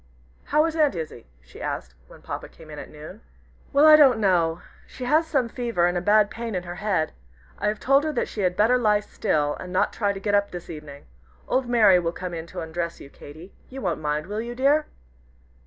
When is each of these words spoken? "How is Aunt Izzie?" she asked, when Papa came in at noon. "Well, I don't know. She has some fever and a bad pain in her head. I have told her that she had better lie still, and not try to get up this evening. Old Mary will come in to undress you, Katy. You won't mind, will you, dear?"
"How 0.45 0.65
is 0.65 0.75
Aunt 0.75 0.95
Izzie?" 0.95 1.27
she 1.43 1.61
asked, 1.61 1.93
when 2.07 2.23
Papa 2.23 2.49
came 2.49 2.71
in 2.71 2.79
at 2.79 2.89
noon. 2.89 3.21
"Well, 3.71 3.85
I 3.85 3.95
don't 3.95 4.17
know. 4.17 4.63
She 4.87 5.03
has 5.05 5.27
some 5.27 5.47
fever 5.47 5.85
and 5.85 5.95
a 5.95 6.01
bad 6.01 6.31
pain 6.31 6.55
in 6.55 6.63
her 6.63 6.73
head. 6.77 7.13
I 7.59 7.67
have 7.67 7.79
told 7.79 8.03
her 8.05 8.11
that 8.13 8.27
she 8.27 8.41
had 8.41 8.57
better 8.57 8.79
lie 8.79 9.01
still, 9.01 9.53
and 9.59 9.71
not 9.71 9.93
try 9.93 10.11
to 10.11 10.19
get 10.19 10.33
up 10.33 10.49
this 10.49 10.71
evening. 10.71 11.05
Old 11.47 11.69
Mary 11.69 11.99
will 11.99 12.13
come 12.13 12.33
in 12.33 12.47
to 12.47 12.61
undress 12.61 12.99
you, 12.99 13.11
Katy. 13.11 13.53
You 13.69 13.81
won't 13.81 14.01
mind, 14.01 14.25
will 14.25 14.41
you, 14.41 14.55
dear?" 14.55 14.87